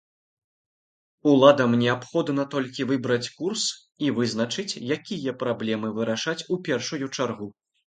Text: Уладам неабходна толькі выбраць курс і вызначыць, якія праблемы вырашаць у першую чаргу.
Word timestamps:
Уладам 1.33 1.71
неабходна 1.81 2.45
толькі 2.55 2.87
выбраць 2.93 3.31
курс 3.43 3.63
і 4.07 4.11
вызначыць, 4.17 4.67
якія 4.99 5.37
праблемы 5.47 5.95
вырашаць 6.01 6.39
у 6.57 6.61
першую 6.69 7.05
чаргу. 7.15 7.47